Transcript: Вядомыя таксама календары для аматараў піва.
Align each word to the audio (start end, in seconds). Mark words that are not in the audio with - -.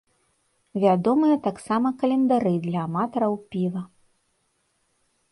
Вядомыя 0.83 1.35
таксама 1.47 1.91
календары 2.03 2.53
для 2.63 2.79
аматараў 2.87 3.33
піва. 3.57 3.83